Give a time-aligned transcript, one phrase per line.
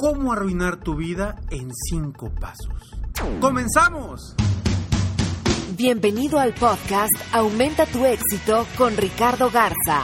[0.00, 2.96] ¿Cómo arruinar tu vida en cinco pasos?
[3.40, 4.34] ¡Comenzamos!
[5.76, 10.02] Bienvenido al podcast Aumenta tu éxito con Ricardo Garza,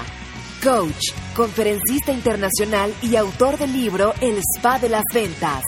[0.62, 5.62] coach, conferencista internacional y autor del libro El Spa de las Ventas.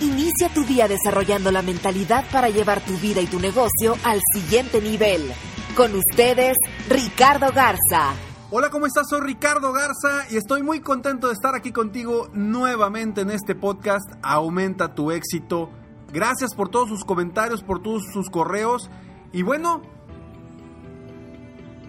[0.00, 4.80] Inicia tu día desarrollando la mentalidad para llevar tu vida y tu negocio al siguiente
[4.80, 5.32] nivel.
[5.76, 6.56] Con ustedes,
[6.88, 8.25] Ricardo Garza.
[8.48, 9.08] Hola, ¿cómo estás?
[9.08, 14.08] Soy Ricardo Garza y estoy muy contento de estar aquí contigo nuevamente en este podcast
[14.22, 15.68] Aumenta tu éxito.
[16.12, 18.88] Gracias por todos sus comentarios, por todos sus correos.
[19.32, 19.82] Y bueno,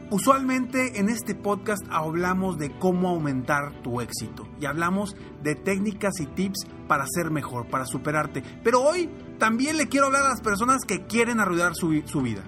[0.10, 6.26] usualmente en este podcast hablamos de cómo aumentar tu éxito y hablamos de técnicas y
[6.26, 8.42] tips para ser mejor, para superarte.
[8.64, 12.46] Pero hoy también le quiero hablar a las personas que quieren arruinar su, su vida.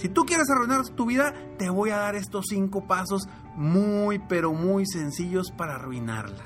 [0.00, 4.54] Si tú quieres arruinar tu vida, te voy a dar estos cinco pasos muy, pero
[4.54, 6.42] muy sencillos para arruinarla.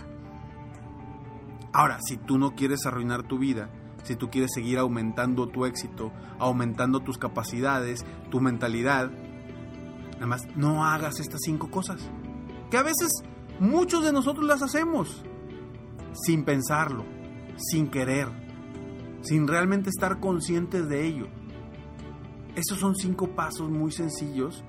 [1.72, 3.70] Ahora, si tú no quieres arruinar tu vida,
[4.02, 6.10] si tú quieres seguir aumentando tu éxito,
[6.40, 9.12] aumentando tus capacidades, tu mentalidad,
[10.14, 12.00] nada más no hagas estas cinco cosas.
[12.72, 13.22] Que a veces
[13.60, 15.22] muchos de nosotros las hacemos
[16.26, 17.04] sin pensarlo,
[17.56, 18.26] sin querer,
[19.22, 21.28] sin realmente estar conscientes de ello.
[22.56, 24.64] Esos son cinco pasos muy sencillos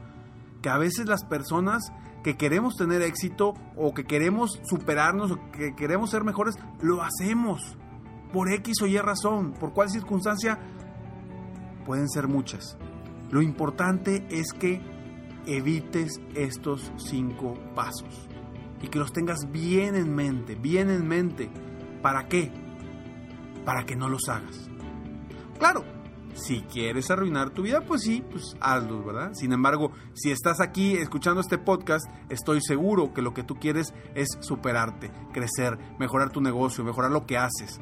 [0.62, 1.92] que a veces las personas
[2.24, 7.78] que queremos tener éxito o que queremos superarnos o que queremos ser mejores, lo hacemos
[8.34, 10.58] por X o Y razón, por cuál circunstancia,
[11.86, 12.78] pueden ser muchas.
[13.30, 14.82] Lo importante es que
[15.46, 18.28] evites estos cinco pasos
[18.82, 21.52] y que los tengas bien en mente, bien en mente.
[22.02, 22.52] ¿Para qué?
[23.64, 24.68] Para que no los hagas.
[25.60, 25.84] Claro,
[26.36, 29.32] si quieres arruinar tu vida, pues sí, pues hazlo, ¿verdad?
[29.34, 33.94] Sin embargo, si estás aquí escuchando este podcast, estoy seguro que lo que tú quieres
[34.16, 37.80] es superarte, crecer, mejorar tu negocio, mejorar lo que haces.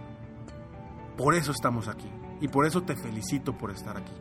[1.17, 2.09] Por eso estamos aquí.
[2.41, 4.13] Y por eso te felicito por estar aquí.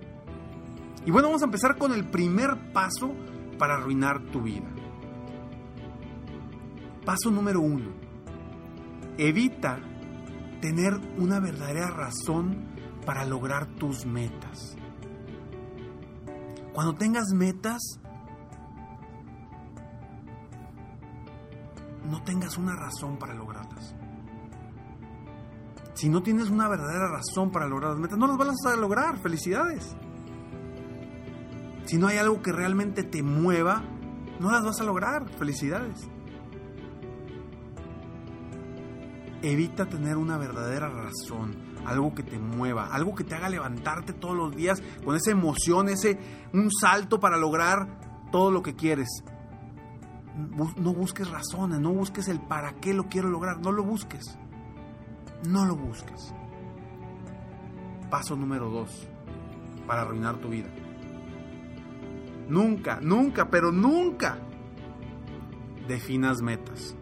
[1.04, 3.12] Y bueno, vamos a empezar con el primer paso
[3.58, 4.68] para arruinar tu vida.
[7.04, 7.90] Paso número uno.
[9.18, 9.78] Evita
[10.60, 12.71] tener una verdadera razón
[13.04, 14.76] para lograr tus metas.
[16.72, 18.00] Cuando tengas metas,
[22.08, 23.94] no tengas una razón para lograrlas.
[25.94, 29.18] Si no tienes una verdadera razón para lograr las metas, no las vas a lograr.
[29.18, 29.94] Felicidades.
[31.84, 33.84] Si no hay algo que realmente te mueva,
[34.40, 35.28] no las vas a lograr.
[35.38, 36.08] Felicidades.
[39.42, 44.36] Evita tener una verdadera razón, algo que te mueva, algo que te haga levantarte todos
[44.36, 46.18] los días con esa emoción, ese
[46.52, 49.08] un salto para lograr todo lo que quieres.
[50.56, 54.38] No busques razones, no busques el para qué lo quiero lograr, no lo busques.
[55.48, 56.34] No lo busques.
[58.10, 59.08] Paso número dos
[59.86, 60.68] para arruinar tu vida.
[62.48, 64.38] Nunca, nunca, pero nunca
[65.88, 66.96] definas metas.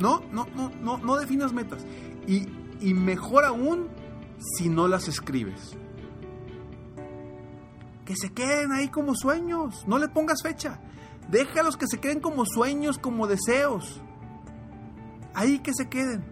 [0.00, 1.86] No, no, no, no, no definas metas.
[2.26, 2.46] Y,
[2.82, 3.88] y mejor aún
[4.56, 5.76] si no las escribes.
[8.04, 9.86] Que se queden ahí como sueños.
[9.86, 10.80] No le pongas fecha.
[11.30, 14.02] Déjalos que se queden como sueños, como deseos.
[15.32, 16.24] Ahí que se queden.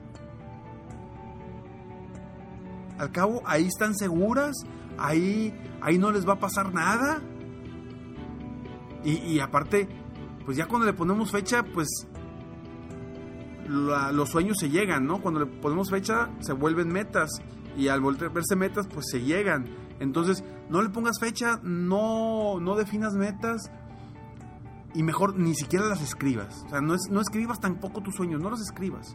[2.98, 4.56] Al cabo, ahí están seguras.
[4.98, 7.22] Ahí, ahí no les va a pasar nada.
[9.04, 9.88] Y, y aparte,
[10.44, 11.88] pues ya cuando le ponemos fecha, pues
[13.70, 15.20] los sueños se llegan, ¿no?
[15.20, 17.30] Cuando le ponemos fecha, se vuelven metas.
[17.76, 19.66] Y al volverse metas, pues se llegan.
[20.00, 23.70] Entonces, no le pongas fecha, no, no definas metas.
[24.92, 26.64] y mejor ni siquiera las escribas.
[26.66, 29.14] O sea, no, no escribas tampoco tus sueños, no los escribas.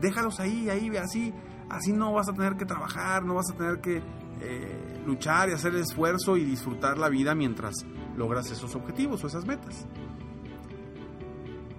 [0.00, 1.34] Déjalos ahí, ahí, así,
[1.68, 4.02] así no vas a tener que trabajar, no vas a tener que
[4.40, 7.74] eh, luchar y hacer el esfuerzo y disfrutar la vida mientras
[8.16, 9.86] logras esos objetivos o esas metas.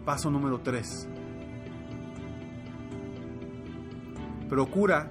[0.06, 1.08] Paso número 3.
[4.52, 5.10] Procura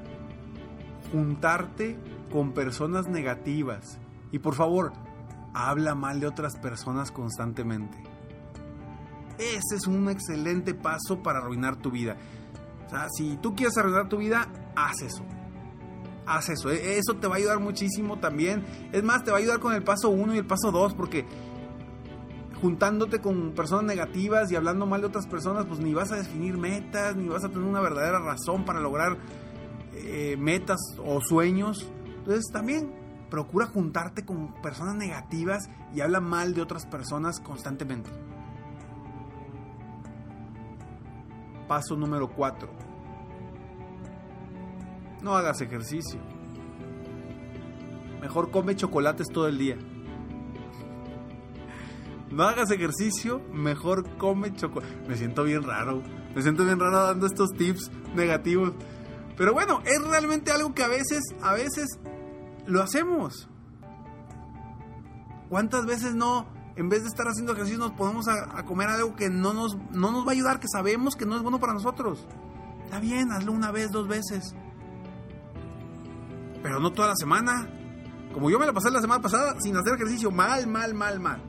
[1.12, 1.96] juntarte
[2.30, 3.98] con personas negativas.
[4.32, 4.92] Y por favor,
[5.54, 7.96] habla mal de otras personas constantemente.
[9.38, 12.18] Ese es un excelente paso para arruinar tu vida.
[12.86, 14.46] O sea, si tú quieres arruinar tu vida,
[14.76, 15.24] haz eso.
[16.26, 16.70] Haz eso.
[16.70, 18.62] E, eso te va a ayudar muchísimo también.
[18.92, 21.24] Es más, te va a ayudar con el paso 1 y el paso 2 porque
[22.60, 26.56] juntándote con personas negativas y hablando mal de otras personas, pues ni vas a definir
[26.56, 29.18] metas, ni vas a tener una verdadera razón para lograr
[29.94, 31.90] eh, metas o sueños.
[32.18, 32.92] Entonces también
[33.30, 38.10] procura juntarte con personas negativas y habla mal de otras personas constantemente.
[41.66, 42.68] Paso número 4.
[45.22, 46.20] No hagas ejercicio.
[48.20, 49.78] Mejor come chocolates todo el día.
[52.30, 55.08] No hagas ejercicio, mejor come chocolate.
[55.08, 56.02] Me siento bien raro.
[56.34, 58.72] Me siento bien raro dando estos tips negativos.
[59.36, 61.86] Pero bueno, es realmente algo que a veces, a veces
[62.66, 63.48] lo hacemos.
[65.48, 66.46] ¿Cuántas veces no
[66.76, 70.10] en vez de estar haciendo ejercicio, nos ponemos a, comer algo que no nos, no
[70.10, 72.26] nos va a ayudar, que sabemos que no es bueno para nosotros.
[72.84, 74.54] Está bien, hazlo una vez, dos veces.
[76.62, 77.68] Pero no toda la semana.
[78.32, 81.42] Como yo me la pasé la semana pasada sin hacer ejercicio, mal, mal, mal, mal.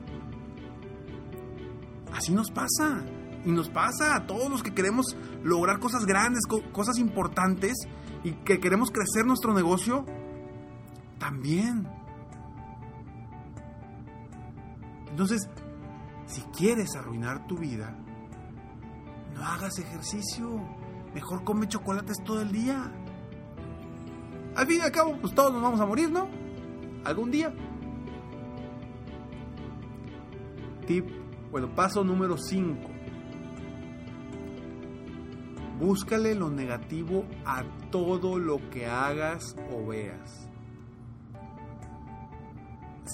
[2.14, 3.04] Así nos pasa.
[3.44, 6.42] Y nos pasa a todos los que queremos lograr cosas grandes,
[6.72, 7.74] cosas importantes
[8.22, 10.06] y que queremos crecer nuestro negocio.
[11.18, 11.88] También
[15.12, 15.46] Entonces,
[16.26, 17.94] si quieres arruinar tu vida,
[19.34, 20.58] no hagas ejercicio.
[21.14, 22.90] Mejor come chocolates todo el día.
[24.56, 26.28] Al fin y al cabo, pues todos nos vamos a morir, ¿no?
[27.04, 27.52] Algún día.
[30.86, 31.06] Tip,
[31.52, 32.90] bueno, paso número 5.
[35.78, 40.48] Búscale lo negativo a todo lo que hagas o veas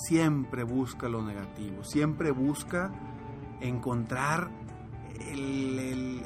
[0.06, 2.90] siempre busca lo negativo, siempre busca
[3.60, 4.50] encontrar
[5.20, 6.22] el,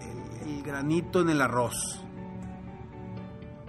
[0.64, 2.04] granito en el arroz.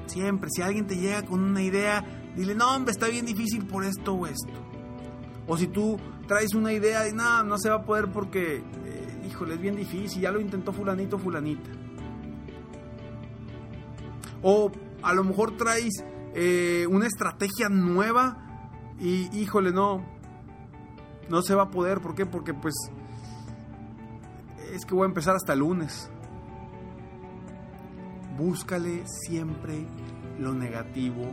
[0.05, 2.03] Siempre, si alguien te llega con una idea,
[2.35, 4.72] dile, no, hombre, está bien difícil por esto o esto.
[5.47, 5.97] O si tú
[6.27, 9.75] traes una idea y no, no se va a poder porque, eh, híjole, es bien
[9.75, 11.69] difícil, ya lo intentó fulanito, fulanita.
[14.41, 16.03] O a lo mejor traes
[16.33, 18.37] eh, una estrategia nueva
[18.99, 20.05] y híjole, no,
[21.29, 21.99] no se va a poder.
[21.99, 22.25] ¿Por qué?
[22.25, 22.73] Porque pues
[24.73, 26.09] es que voy a empezar hasta el lunes.
[28.37, 29.85] Búscale siempre
[30.39, 31.25] lo negativo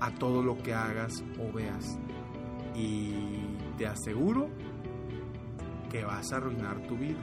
[0.00, 1.98] a todo lo que hagas o veas.
[2.74, 4.48] Y te aseguro
[5.90, 7.20] que vas a arruinar tu vida.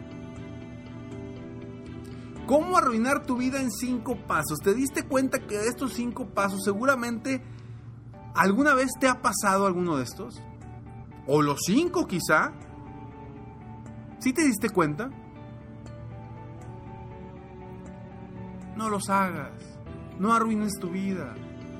[2.47, 4.59] ¿Cómo arruinar tu vida en cinco pasos?
[4.59, 7.41] ¿Te diste cuenta que de estos cinco pasos seguramente
[8.35, 10.41] ¿Alguna vez te ha pasado alguno de estos?
[11.27, 12.53] ¿O los cinco quizá?
[14.19, 15.09] ¿Sí te diste cuenta?
[18.77, 19.51] No los hagas.
[20.17, 21.35] No arruines tu vida.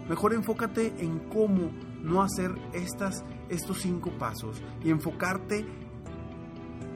[0.10, 5.66] Mejor enfócate en cómo no hacer estas, estos cinco pasos y enfocarte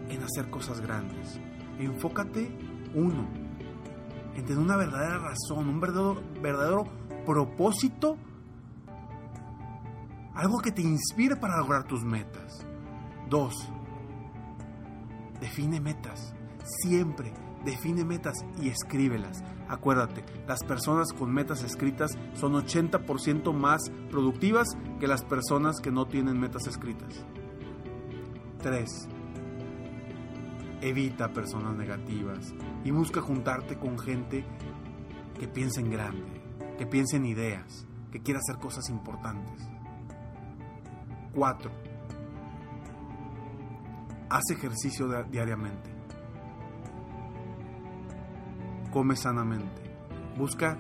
[0.10, 1.40] en hacer cosas grandes.
[1.78, 2.50] Enfócate,
[2.96, 3.28] uno,
[4.36, 6.86] en tener una verdadera razón, un verdadero, verdadero
[7.26, 8.18] propósito
[10.34, 12.66] algo que te inspire para lograr tus metas.
[13.30, 13.54] Dos,
[15.40, 16.34] define metas.
[16.82, 17.34] Siempre
[17.66, 19.44] define metas y escríbelas.
[19.68, 26.06] Acuérdate, las personas con metas escritas son 80% más productivas que las personas que no
[26.06, 27.26] tienen metas escritas.
[28.62, 29.08] 3.
[30.82, 32.54] Evita personas negativas
[32.84, 34.46] y busca juntarte con gente
[35.40, 36.42] que piense en grande,
[36.78, 39.68] que piense en ideas, que quiera hacer cosas importantes.
[41.34, 41.72] 4.
[44.30, 45.95] Haz ejercicio diariamente.
[48.96, 49.82] Come sanamente.
[50.38, 50.78] Busca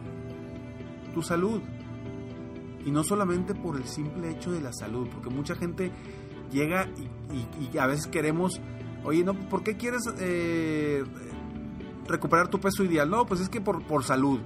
[1.14, 1.62] tu salud.
[2.86, 5.92] Y no solamente por el simple hecho de la salud, porque mucha gente
[6.50, 6.88] llega
[7.74, 8.62] y, a veces queremos,
[9.04, 11.04] oye, no, ¿por qué quieres eh,
[12.08, 13.10] recuperar tu peso ideal?
[13.10, 14.40] No, pues es que por, por salud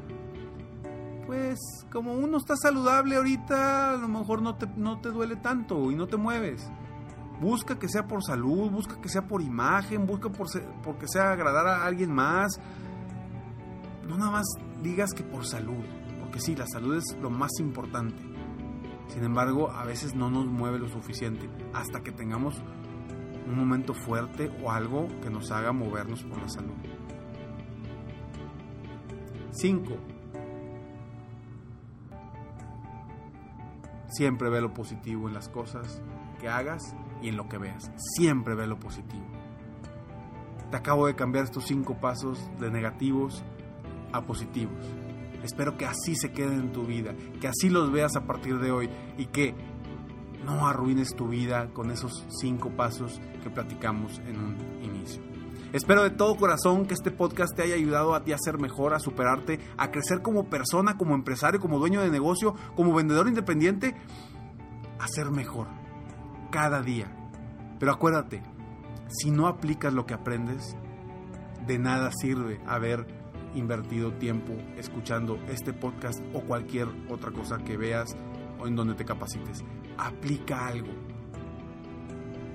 [1.28, 1.60] pues
[1.92, 5.96] como uno está saludable ahorita, a lo mejor no te, no te duele tanto y
[5.96, 6.68] no te mueves.
[7.40, 10.48] Busca que sea por salud, busca que sea por imagen, busca por
[10.82, 12.60] porque sea agradar a alguien más.
[14.10, 14.48] No nada más
[14.82, 15.86] digas que por salud,
[16.20, 18.22] porque sí, la salud es lo más importante.
[19.08, 22.56] Sin embargo, a veces no nos mueve lo suficiente hasta que tengamos
[23.46, 26.74] un momento fuerte o algo que nos haga movernos por la salud.
[29.52, 29.94] 5.
[34.08, 36.02] Siempre ve lo positivo en las cosas
[36.40, 37.92] que hagas y en lo que veas.
[38.16, 39.26] Siempre ve lo positivo.
[40.72, 43.44] Te acabo de cambiar estos cinco pasos de negativos
[44.12, 44.86] a positivos.
[45.44, 48.72] Espero que así se queden en tu vida, que así los veas a partir de
[48.72, 49.56] hoy y que
[50.46, 55.22] no arruines tu vida con esos cinco pasos que platicamos en un inicio.
[55.72, 58.96] Espero de todo corazón que este podcast te haya ayudado a ti a ser mejor,
[58.96, 63.96] a superarte, a crecer como persona, como empresario, como dueño de negocio, como vendedor independiente,
[64.98, 65.68] a ser mejor
[66.50, 67.16] cada día.
[67.80, 68.42] Pero acuérdate,
[69.10, 70.76] si no aplicas lo que aprendes,
[71.68, 73.06] de nada sirve haber
[73.56, 78.16] invertido tiempo escuchando este podcast o cualquier otra cosa que veas
[78.60, 79.64] o en donde te capacites.
[79.98, 80.92] Aplica algo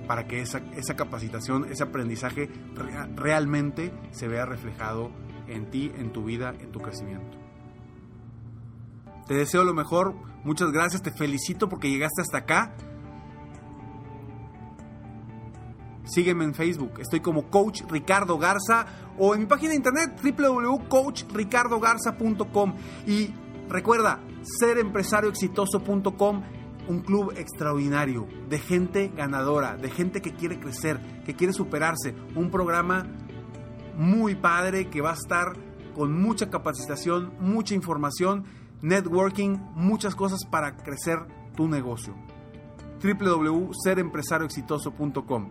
[0.07, 2.51] para que esa, esa capacitación, ese aprendizaje
[3.17, 5.11] realmente se vea reflejado
[5.49, 7.39] en ti, en tu vida, en tu crecimiento.
[9.27, 12.75] Te deseo lo mejor, muchas gracias, te felicito porque llegaste hasta acá.
[16.05, 18.87] Sígueme en Facebook, estoy como Coach Ricardo Garza
[19.19, 22.75] o en mi página de internet www.coachricardogarza.com
[23.07, 23.35] y
[23.69, 24.21] recuerda
[24.61, 26.43] serempresarioexitoso.com
[26.87, 32.51] un club extraordinario de gente ganadora, de gente que quiere crecer, que quiere superarse, un
[32.51, 33.07] programa
[33.97, 35.55] muy padre que va a estar
[35.95, 38.45] con mucha capacitación, mucha información,
[38.83, 41.21] networking, muchas cosas para crecer
[41.57, 42.15] tu negocio.
[43.03, 45.51] www.serempresarioexitoso.com